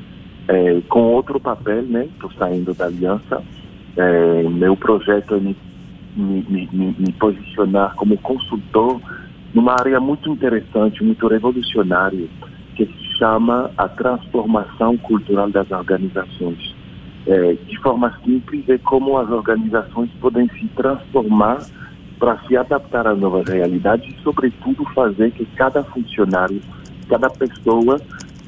é, 0.49 0.80
com 0.88 1.00
outro 1.14 1.38
papel, 1.40 1.83
né? 1.83 2.04
Estou 2.04 2.30
saindo 2.33 2.75
da 2.75 2.87
aliança. 2.87 3.42
É, 3.97 4.42
meu 4.49 4.76
projeto 4.76 5.35
é 5.35 5.40
me 5.40 5.57
me, 6.16 6.69
me, 6.73 6.97
me 6.99 7.12
posicionar 7.12 7.95
como 7.95 8.16
consultor 8.19 9.00
numa 9.54 9.73
área 9.73 10.00
muito 10.00 10.30
interessante, 10.30 11.02
muito 11.02 11.26
revolucionária, 11.26 12.28
que 12.76 12.87
se 12.87 13.19
chama 13.19 13.71
a 13.76 13.88
transformação 13.88 14.97
cultural 14.99 15.50
das 15.50 15.71
organizações. 15.71 16.75
É, 17.26 17.54
de 17.54 17.78
forma 17.80 18.16
simples, 18.25 18.69
é 18.69 18.78
como 18.78 19.19
as 19.19 19.28
organizações 19.30 20.11
podem 20.21 20.49
se 20.49 20.66
transformar 20.69 21.59
para 22.20 22.38
se 22.46 22.54
adaptar 22.54 23.06
à 23.06 23.14
nova 23.14 23.42
realidade 23.42 24.06
e, 24.08 24.22
sobretudo, 24.22 24.84
fazer 24.94 25.32
que 25.32 25.46
cada 25.56 25.82
funcionário, 25.82 26.60
cada 27.08 27.30
pessoa 27.30 27.98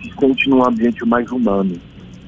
se 0.00 0.12
sente 0.20 0.50
num 0.50 0.62
ambiente 0.62 1.02
mais 1.06 1.28
humano, 1.32 1.74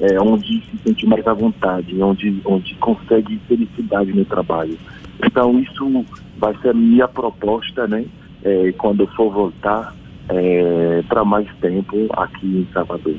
é, 0.00 0.18
onde 0.18 0.62
se 0.62 0.78
sente 0.82 1.06
mais 1.06 1.24
à 1.26 1.34
vontade, 1.34 2.02
onde, 2.02 2.40
onde 2.46 2.74
consegue 2.76 3.38
felicidade 3.46 4.12
no 4.14 4.24
trabalho. 4.24 4.76
Então, 5.22 5.60
isso 5.60 6.04
vai 6.38 6.56
ser 6.62 6.70
a 6.70 6.74
minha 6.74 7.06
proposta, 7.06 7.86
né? 7.86 8.06
É, 8.42 8.72
quando 8.72 9.06
for 9.08 9.30
voltar 9.30 9.94
é, 10.30 11.02
para 11.08 11.24
mais 11.24 11.46
tempo 11.60 12.08
aqui 12.12 12.46
em 12.46 12.68
Salvador. 12.72 13.16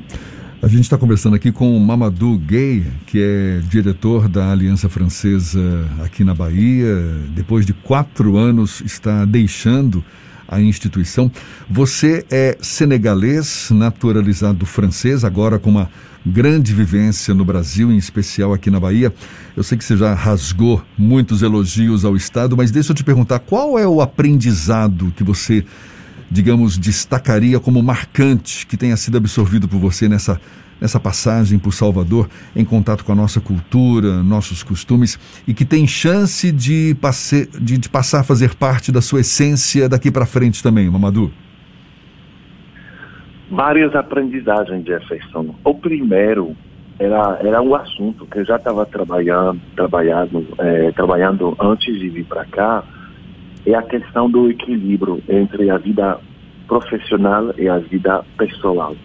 A 0.62 0.68
gente 0.68 0.82
está 0.82 0.96
conversando 0.96 1.36
aqui 1.36 1.52
com 1.52 1.76
o 1.76 1.80
Mamadou 1.80 2.38
Gay, 2.38 2.86
que 3.06 3.20
é 3.20 3.60
diretor 3.68 4.26
da 4.26 4.50
Aliança 4.50 4.88
Francesa 4.88 5.60
aqui 6.02 6.24
na 6.24 6.34
Bahia. 6.34 6.96
Depois 7.34 7.66
de 7.66 7.74
quatro 7.74 8.38
anos, 8.38 8.80
está 8.80 9.26
deixando 9.26 10.02
a 10.48 10.58
instituição. 10.58 11.30
Você 11.68 12.24
é 12.30 12.56
senegalês, 12.62 13.68
naturalizado 13.70 14.64
francês, 14.64 15.24
agora 15.24 15.58
com 15.58 15.68
uma 15.68 15.90
grande 16.24 16.72
vivência 16.72 17.34
no 17.34 17.44
Brasil, 17.44 17.92
em 17.92 17.98
especial 17.98 18.54
aqui 18.54 18.70
na 18.70 18.80
Bahia. 18.80 19.12
Eu 19.54 19.62
sei 19.62 19.76
que 19.76 19.84
você 19.84 19.96
já 19.96 20.14
rasgou 20.14 20.82
muitos 20.96 21.42
elogios 21.42 22.02
ao 22.02 22.16
Estado, 22.16 22.56
mas 22.56 22.70
deixa 22.70 22.92
eu 22.92 22.96
te 22.96 23.04
perguntar, 23.04 23.40
qual 23.40 23.78
é 23.78 23.86
o 23.86 24.00
aprendizado 24.00 25.12
que 25.14 25.22
você, 25.22 25.64
digamos, 26.30 26.76
destacaria 26.78 27.58
como 27.60 27.82
marcante 27.82 28.66
que 28.66 28.76
tenha 28.76 28.96
sido 28.96 29.16
absorvido 29.16 29.68
por 29.68 29.78
você 29.78 30.08
nessa 30.08 30.40
nessa 30.80 31.00
passagem 31.00 31.58
por 31.58 31.72
Salvador, 31.72 32.28
em 32.54 32.64
contato 32.64 33.04
com 33.04 33.12
a 33.12 33.14
nossa 33.14 33.40
cultura, 33.40 34.22
nossos 34.22 34.62
costumes, 34.62 35.18
e 35.46 35.54
que 35.54 35.64
tem 35.64 35.86
chance 35.86 36.52
de, 36.52 36.94
passe, 37.00 37.48
de, 37.58 37.78
de 37.78 37.88
passar 37.88 38.20
a 38.20 38.24
fazer 38.24 38.54
parte 38.54 38.92
da 38.92 39.00
sua 39.00 39.20
essência 39.20 39.88
daqui 39.88 40.10
para 40.10 40.26
frente 40.26 40.62
também, 40.62 40.90
Mamadou? 40.90 41.30
Várias 43.50 43.94
aprendizagens, 43.94 44.84
Jefferson. 44.84 45.54
O 45.64 45.74
primeiro 45.74 46.56
era, 46.98 47.38
era 47.42 47.62
um 47.62 47.74
assunto 47.74 48.26
que 48.26 48.40
eu 48.40 48.44
já 48.44 48.56
estava 48.56 48.84
trabalhando, 48.84 49.60
trabalhando, 49.74 50.46
é, 50.58 50.90
trabalhando 50.92 51.56
antes 51.60 51.98
de 51.98 52.08
vir 52.08 52.24
para 52.24 52.44
cá, 52.46 52.82
é 53.66 53.74
a 53.74 53.82
questão 53.82 54.30
do 54.30 54.48
equilíbrio 54.48 55.22
entre 55.28 55.68
a 55.70 55.76
vida 55.76 56.18
profissional 56.68 57.52
e 57.58 57.68
a 57.68 57.78
vida 57.78 58.24
pessoal. 58.38 58.96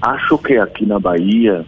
Acho 0.00 0.38
que 0.38 0.56
aqui 0.56 0.86
na 0.86 0.98
Bahia 0.98 1.64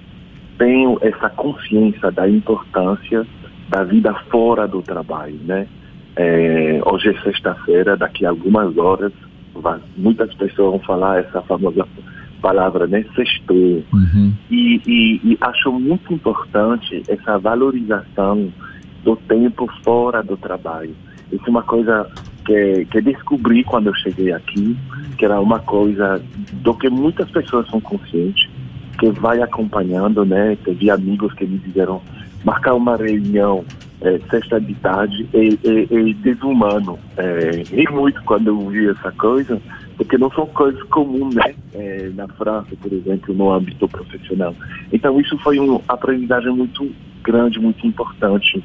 tenho 0.57 0.99
essa 1.01 1.29
consciência 1.31 2.11
da 2.11 2.29
importância 2.29 3.27
da 3.69 3.83
vida 3.85 4.15
fora 4.31 4.67
do 4.69 4.81
trabalho, 4.83 5.39
né? 5.45 5.67
É, 6.15 6.81
hoje 6.85 7.09
é 7.09 7.23
sexta-feira, 7.23 7.97
daqui 7.97 8.25
a 8.27 8.31
algumas 8.31 8.77
horas, 8.77 9.13
vai, 9.55 9.81
muitas 9.97 10.33
pessoas 10.35 10.73
vão 10.73 10.81
falar 10.81 11.21
essa 11.21 11.41
famosa 11.43 11.87
palavra, 12.41 12.87
né? 12.87 13.05
Sextou. 13.15 13.83
Uhum. 13.93 14.33
E, 14.51 14.81
e, 14.87 15.21
e 15.25 15.39
acho 15.41 15.73
muito 15.73 16.13
importante 16.13 17.03
essa 17.09 17.39
valorização 17.39 18.53
do 19.03 19.17
tempo 19.17 19.67
fora 19.83 20.23
do 20.23 20.37
trabalho. 20.37 20.95
Isso 21.33 21.45
é 21.47 21.51
uma 21.51 21.63
coisa 21.63 22.09
que, 22.45 22.85
que 22.87 23.01
descobri 23.01 23.65
quando 23.65 23.89
eu 23.89 23.95
cheguei 23.95 24.33
aqui, 24.33 24.77
que 25.17 25.25
era 25.25 25.41
uma 25.41 25.59
coisa 25.61 26.23
do 26.53 26.75
que 26.75 26.89
muitas 26.91 27.31
pessoas 27.31 27.69
são 27.69 27.81
conscientes, 27.81 28.49
que 28.99 29.11
vai 29.11 29.41
acompanhando, 29.41 30.25
né? 30.25 30.57
Teve 30.65 30.91
amigos 30.91 31.33
que 31.35 31.47
me 31.47 31.59
disseram 31.59 32.01
marcar 32.45 32.75
uma 32.75 32.97
reunião 32.97 33.65
é, 34.01 34.19
sexta 34.31 34.61
de 34.61 34.75
tarde 34.75 35.29
é, 35.33 35.47
é, 35.47 36.11
é 36.11 36.13
desumano. 36.15 36.99
É, 37.17 37.63
ri 37.71 37.89
muito 37.91 38.23
quando 38.25 38.49
eu 38.49 38.69
vi 38.69 38.89
essa 38.89 39.13
coisa, 39.13 39.61
porque 39.97 40.19
não 40.19 40.31
são 40.33 40.47
coisas 40.47 40.83
comuns, 40.85 41.35
né? 41.35 41.55
É, 41.75 42.11
na 42.15 42.29
França, 42.29 42.69
por 42.81 42.93
exemplo, 42.93 43.35
no 43.35 43.53
âmbito 43.53 43.89
profissional. 43.89 44.55
Então 44.93 45.21
isso 45.21 45.39
foi 45.39 45.59
uma 45.59 45.81
aprendizagem 45.89 46.53
muito 46.53 46.91
grande, 47.23 47.59
muito 47.59 47.87
importante. 47.87 48.63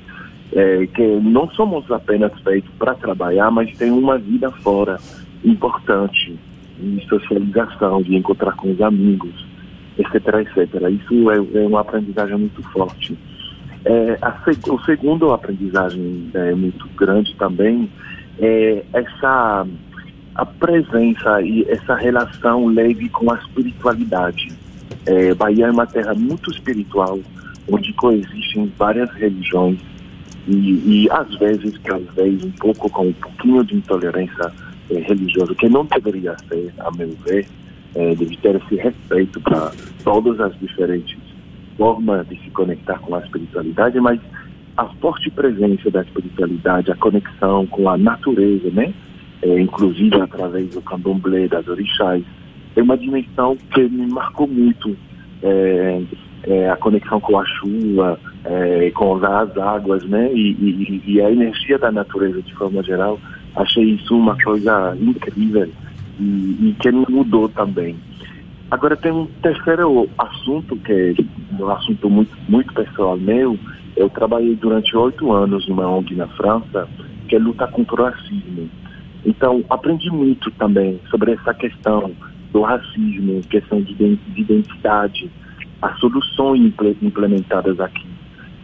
É, 0.57 0.87
que 0.87 1.05
não 1.19 1.47
somos 1.51 1.91
apenas 1.91 2.31
feitos 2.41 2.71
para 2.79 2.95
trabalhar, 2.95 3.51
mas 3.51 3.71
tem 3.77 3.91
uma 3.91 4.17
vida 4.17 4.49
fora 4.49 4.97
importante, 5.45 6.35
de 6.79 7.07
socialização, 7.07 8.01
de 8.01 8.15
encontrar 8.15 8.53
com 8.53 8.71
os 8.71 8.81
amigos, 8.81 9.45
etc, 9.99 10.15
etc. 10.15 10.89
Isso 10.89 11.29
é, 11.29 11.35
é 11.59 11.67
uma 11.67 11.81
aprendizagem 11.81 12.37
muito 12.37 12.63
forte. 12.71 13.15
É, 13.85 14.17
a, 14.19 14.35
o 14.71 14.79
segundo 14.81 15.31
aprendizagem 15.31 16.31
é, 16.33 16.55
muito 16.55 16.89
grande 16.97 17.35
também 17.35 17.87
é 18.39 18.83
essa 18.93 19.63
a 20.33 20.45
presença 20.45 21.39
e 21.43 21.65
essa 21.69 21.93
relação 21.93 22.65
leve 22.65 23.09
com 23.09 23.31
a 23.31 23.35
espiritualidade. 23.37 24.47
É, 25.05 25.35
Bahia 25.35 25.67
é 25.67 25.71
uma 25.71 25.85
terra 25.85 26.15
muito 26.15 26.49
espiritual, 26.49 27.19
onde 27.71 27.93
coexistem 27.93 28.71
várias 28.75 29.11
religiões 29.11 29.79
e, 30.47 31.03
e 31.03 31.11
às 31.11 31.33
vezes, 31.37 31.73
talvez, 31.83 32.43
um 32.43 32.51
pouco 32.51 32.89
com 32.89 33.07
um 33.07 33.13
pouquinho 33.13 33.63
de 33.63 33.75
intolerância 33.75 34.51
é, 34.89 34.99
religiosa, 34.99 35.53
que 35.55 35.67
não 35.69 35.85
deveria 35.85 36.35
ser, 36.47 36.73
a 36.79 36.91
meu 36.91 37.09
ver, 37.25 37.45
é, 37.95 38.15
deve 38.15 38.37
ter 38.37 38.55
esse 38.55 38.75
respeito 38.75 39.39
para 39.41 39.71
todas 40.03 40.39
as 40.39 40.57
diferentes 40.59 41.17
forma 41.77 42.25
de 42.25 42.37
se 42.43 42.49
conectar 42.49 42.99
com 42.99 43.15
a 43.15 43.19
espiritualidade, 43.19 43.99
mas 43.99 44.19
a 44.75 44.85
forte 44.99 45.29
presença 45.29 45.89
da 45.89 46.01
espiritualidade, 46.01 46.91
a 46.91 46.95
conexão 46.95 47.65
com 47.67 47.89
a 47.89 47.97
natureza, 47.97 48.69
né? 48.71 48.93
É, 49.41 49.59
inclusive 49.59 50.19
através 50.19 50.69
do 50.71 50.81
candomblé, 50.81 51.47
das 51.47 51.67
orixás, 51.67 52.23
é 52.75 52.81
uma 52.81 52.97
dimensão 52.97 53.55
que 53.73 53.87
me 53.87 54.07
marcou 54.07 54.47
muito. 54.47 54.97
É, 55.43 56.01
é, 56.43 56.69
a 56.69 56.77
conexão 56.77 57.19
com 57.19 57.37
a 57.37 57.45
chuva, 57.45 58.19
é, 58.47 58.89
com 58.91 59.15
as 59.15 59.57
águas, 59.57 60.03
né? 60.05 60.31
E, 60.33 60.51
e, 60.51 61.03
e, 61.05 61.21
a 61.21 61.29
energia 61.29 61.77
da 61.77 61.91
natureza 61.91 62.41
de 62.41 62.53
forma 62.55 62.81
geral. 62.81 63.19
Achei 63.55 63.83
isso 63.83 64.15
uma 64.15 64.37
coisa 64.41 64.95
incrível 64.99 65.69
e, 66.19 66.23
e 66.23 66.75
que 66.79 66.91
me 66.91 67.05
mudou 67.09 67.49
também. 67.49 67.95
Agora 68.71 68.95
tem 68.95 69.11
um 69.11 69.25
terceiro 69.41 70.09
assunto 70.17 70.75
que 70.77 71.15
é 71.59 71.63
um 71.63 71.69
assunto 71.69 72.09
muito, 72.09 72.35
muito 72.47 72.73
pessoal 72.73 73.17
meu. 73.17 73.57
Eu 73.95 74.09
trabalhei 74.09 74.55
durante 74.55 74.95
oito 74.95 75.31
anos 75.31 75.67
numa 75.67 75.87
ONG 75.87 76.15
na 76.15 76.27
França, 76.27 76.87
que 77.27 77.35
é 77.35 77.39
luta 77.39 77.67
contra 77.67 78.01
o 78.01 78.05
racismo. 78.05 78.69
Então, 79.25 79.63
aprendi 79.69 80.09
muito 80.09 80.51
também 80.51 80.99
sobre 81.09 81.33
essa 81.33 81.53
questão 81.53 82.11
do 82.53 82.61
racismo, 82.61 83.41
questão 83.49 83.81
de 83.81 84.19
identidade, 84.37 85.29
as 85.81 85.99
soluções 85.99 86.73
implementadas 87.01 87.79
aqui 87.79 88.06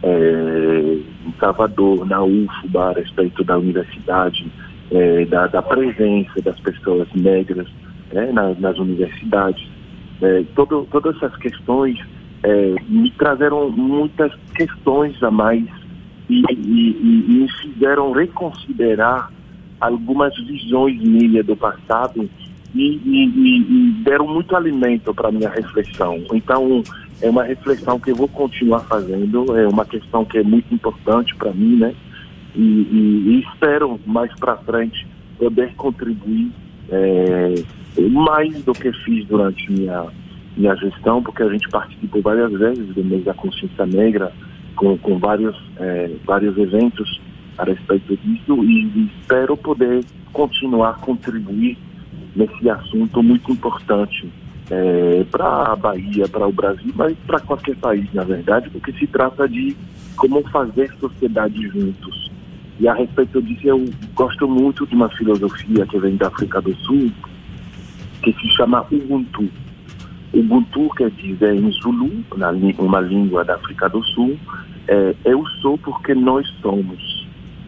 em 0.06 1.34
Salvador, 1.40 2.06
na 2.06 2.22
UFBA, 2.22 2.90
a 2.90 2.92
respeito 2.92 3.42
da 3.44 3.58
universidade, 3.58 4.46
é, 4.90 5.24
da, 5.26 5.46
da, 5.46 5.62
presença 5.62 6.42
das 6.42 6.58
pessoas 6.60 7.08
negras 7.14 7.66
né, 8.12 8.30
nas, 8.32 8.58
nas 8.60 8.78
universidades 8.78 9.66
é, 10.22 10.44
todo, 10.54 10.86
todas 10.90 11.16
essas 11.16 11.36
questões 11.36 11.98
me 12.88 13.10
trazeram 13.12 13.70
muitas 13.70 14.30
questões 14.54 15.20
a 15.22 15.30
mais 15.30 15.64
e, 16.28 16.42
e, 16.50 16.90
e, 16.90 17.24
me 17.26 17.48
fizeram 17.62 18.12
reconsiderar 18.12 19.32
algumas 19.80 20.34
visões 20.46 21.00
minhas 21.02 21.46
do 21.46 21.56
passado 21.56 22.28
e, 22.74 23.00
e 23.04 23.92
deram 24.04 24.26
muito 24.26 24.54
alimento 24.54 25.14
para 25.14 25.32
minha 25.32 25.48
reflexão. 25.48 26.22
Então, 26.34 26.82
é 27.24 27.30
uma 27.30 27.42
reflexão 27.42 27.98
que 27.98 28.10
eu 28.10 28.16
vou 28.16 28.28
continuar 28.28 28.80
fazendo, 28.80 29.56
é 29.56 29.66
uma 29.66 29.86
questão 29.86 30.26
que 30.26 30.36
é 30.36 30.42
muito 30.42 30.72
importante 30.74 31.34
para 31.36 31.52
mim, 31.54 31.76
né? 31.76 31.94
E, 32.54 33.42
espero 33.48 33.98
mais 34.06 34.30
para 34.38 34.58
frente 34.58 35.06
poder 35.38 35.74
contribuir 35.74 36.52
é, 36.90 37.54
mais 38.10 38.62
do 38.62 38.74
que 38.74 38.92
fiz 39.04 39.26
durante 39.26 39.72
minha, 39.72 40.04
minha 40.54 40.76
gestão, 40.76 41.22
porque 41.22 41.42
a 41.42 41.48
gente 41.48 41.66
participou 41.70 42.20
várias 42.20 42.52
vezes 42.52 42.86
do 42.94 43.02
mês 43.02 43.24
da 43.24 43.32
consciência 43.32 43.86
negra, 43.86 44.30
com, 44.76 44.98
com 44.98 45.18
vários, 45.18 45.56
é, 45.78 46.10
vários 46.26 46.56
eventos 46.58 47.20
a 47.56 47.64
respeito 47.64 48.18
disso, 48.18 48.62
e, 48.62 48.84
e 48.84 49.10
espero 49.18 49.56
poder 49.56 50.04
continuar 50.30 51.00
contribuir 51.00 51.78
nesse 52.36 52.68
assunto 52.68 53.22
muito 53.22 53.50
importante 53.50 54.28
é, 54.70 55.24
para 55.30 55.72
a 55.72 55.76
Bahia, 55.76 56.28
para 56.28 56.46
o 56.46 56.52
Brasil, 56.52 56.92
mas 56.94 57.16
para 57.26 57.40
qualquer 57.40 57.76
país, 57.76 58.12
na 58.14 58.24
verdade, 58.24 58.70
porque 58.70 58.92
se 58.92 59.06
trata 59.06 59.48
de 59.48 59.76
como 60.16 60.42
fazer 60.50 60.92
sociedade 60.98 61.68
juntos. 61.68 62.30
E 62.80 62.88
a 62.88 62.94
respeito 62.94 63.40
disso, 63.42 63.66
eu 63.66 63.84
gosto 64.14 64.48
muito 64.48 64.86
de 64.86 64.94
uma 64.94 65.08
filosofia 65.10 65.86
que 65.86 65.98
vem 65.98 66.16
da 66.16 66.28
África 66.28 66.60
do 66.60 66.74
Sul, 66.76 67.10
que 68.22 68.32
se 68.32 68.48
chama 68.56 68.86
Ubuntu. 68.90 69.48
Ubuntu 70.32 70.88
quer 70.96 71.10
dizer 71.10 71.54
em 71.54 71.70
Zulu, 71.70 72.10
uma 72.78 73.00
língua 73.00 73.44
da 73.44 73.54
África 73.54 73.88
do 73.88 74.02
Sul, 74.02 74.36
é, 74.88 75.14
eu 75.24 75.46
sou 75.62 75.78
porque 75.78 76.14
nós 76.14 76.46
somos. 76.60 77.14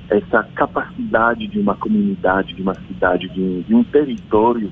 Essa 0.09 0.45
capacidade 0.55 1.49
de 1.49 1.59
uma 1.59 1.75
comunidade, 1.75 2.55
de 2.55 2.63
uma 2.63 2.75
cidade, 2.75 3.29
de 3.29 3.41
um, 3.41 3.63
de 3.63 3.75
um 3.75 3.85
território, 3.85 4.71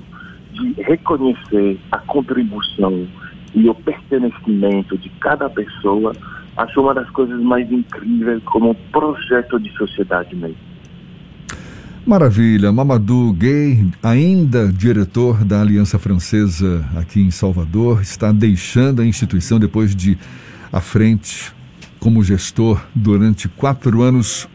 de 0.55 0.81
reconhecer 0.81 1.79
a 1.91 1.97
contribuição 1.99 3.07
e 3.53 3.69
o 3.69 3.75
pertencimento 3.75 4.97
de 4.97 5.09
cada 5.21 5.49
pessoa, 5.49 6.13
acho 6.57 6.81
uma 6.81 6.93
das 6.93 7.09
coisas 7.11 7.39
mais 7.41 7.71
incríveis 7.71 8.41
como 8.43 8.75
projeto 8.91 9.59
de 9.59 9.71
sociedade 9.77 10.35
mesmo. 10.35 10.57
Maravilha. 12.05 12.71
Mamadou 12.71 13.33
Gay, 13.33 13.87
ainda 14.03 14.71
diretor 14.71 15.43
da 15.43 15.61
Aliança 15.61 15.97
Francesa 15.97 16.85
aqui 16.95 17.19
em 17.19 17.31
Salvador, 17.31 18.01
está 18.01 18.31
deixando 18.31 19.01
a 19.01 19.05
instituição 19.05 19.59
depois 19.59 19.95
de 19.95 20.15
à 20.71 20.79
frente 20.79 21.51
como 21.99 22.23
gestor 22.23 22.79
durante 22.93 23.47
quatro 23.49 24.03
anos. 24.03 24.47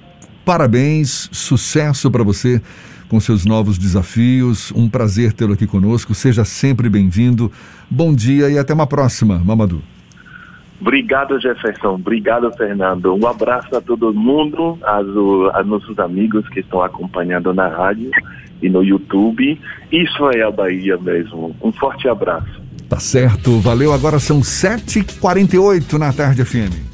Parabéns, 0.44 1.28
sucesso 1.32 2.08
para 2.08 2.22
você 2.22 2.62
com 3.10 3.18
seus 3.18 3.44
novos 3.44 3.76
desafios. 3.76 4.72
Um 4.72 4.88
prazer 4.88 5.32
tê-lo 5.32 5.54
aqui 5.54 5.66
conosco. 5.66 6.14
Seja 6.14 6.44
sempre 6.44 6.88
bem-vindo. 6.88 7.50
Bom 7.90 8.14
dia 8.14 8.48
e 8.48 8.56
até 8.56 8.72
uma 8.72 8.86
próxima, 8.86 9.38
Mamadou. 9.44 9.82
Obrigado, 10.80 11.38
Jefferson. 11.38 11.96
Obrigado, 11.96 12.50
Fernando. 12.56 13.14
Um 13.14 13.26
abraço 13.26 13.76
a 13.76 13.80
todo 13.80 14.14
mundo, 14.14 14.78
a, 14.82 15.00
a 15.58 15.62
nossos 15.62 15.98
amigos 15.98 16.48
que 16.48 16.60
estão 16.60 16.82
acompanhando 16.82 17.52
na 17.52 17.68
rádio 17.68 18.10
e 18.62 18.70
no 18.70 18.82
YouTube. 18.82 19.60
Isso 19.92 20.30
é 20.30 20.42
a 20.42 20.50
Bahia 20.50 20.96
mesmo. 20.96 21.54
Um 21.60 21.72
forte 21.72 22.08
abraço. 22.08 22.62
Tá 22.88 22.98
certo. 22.98 23.58
Valeu. 23.58 23.92
Agora 23.92 24.18
são 24.18 24.40
7h48 24.40 25.98
na 25.98 26.12
tarde 26.12 26.44
FM. 26.44 26.89